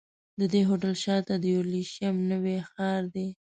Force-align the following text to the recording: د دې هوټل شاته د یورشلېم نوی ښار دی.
د 0.39 0.41
دې 0.53 0.61
هوټل 0.69 0.93
شاته 1.03 1.33
د 1.39 1.45
یورشلېم 1.55 2.15
نوی 2.31 2.57
ښار 2.69 3.01
دی. 3.15 3.27